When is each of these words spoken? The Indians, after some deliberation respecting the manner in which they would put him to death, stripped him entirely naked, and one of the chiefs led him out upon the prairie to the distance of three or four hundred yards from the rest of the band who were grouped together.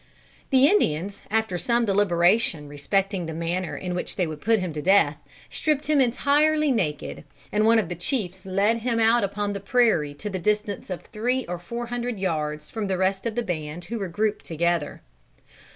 The 0.49 0.65
Indians, 0.67 1.21
after 1.29 1.59
some 1.59 1.85
deliberation 1.85 2.67
respecting 2.67 3.27
the 3.27 3.35
manner 3.35 3.77
in 3.77 3.93
which 3.93 4.15
they 4.15 4.25
would 4.25 4.41
put 4.41 4.57
him 4.57 4.73
to 4.73 4.81
death, 4.81 5.17
stripped 5.47 5.85
him 5.85 6.01
entirely 6.01 6.71
naked, 6.71 7.23
and 7.51 7.67
one 7.67 7.77
of 7.77 7.87
the 7.87 7.93
chiefs 7.93 8.43
led 8.43 8.77
him 8.77 8.99
out 8.99 9.23
upon 9.23 9.53
the 9.53 9.59
prairie 9.59 10.15
to 10.15 10.27
the 10.31 10.39
distance 10.39 10.89
of 10.89 11.01
three 11.03 11.45
or 11.45 11.59
four 11.59 11.85
hundred 11.93 12.17
yards 12.17 12.67
from 12.67 12.87
the 12.87 12.97
rest 12.97 13.27
of 13.27 13.35
the 13.35 13.43
band 13.43 13.85
who 13.85 13.99
were 13.99 14.07
grouped 14.07 14.43
together. 14.43 15.03